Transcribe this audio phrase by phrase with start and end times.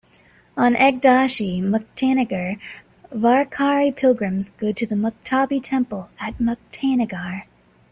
[0.57, 2.57] On Ekdashi, Muktainagar
[3.13, 7.43] Varkari pilgrims go to the Muktabai temple at Muktainagar.